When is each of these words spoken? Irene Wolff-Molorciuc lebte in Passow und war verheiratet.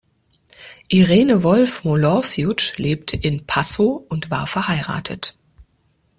Irene 0.87 1.43
Wolff-Molorciuc 1.43 2.75
lebte 2.79 3.15
in 3.17 3.45
Passow 3.45 4.03
und 4.09 4.31
war 4.31 4.47
verheiratet. 4.47 5.35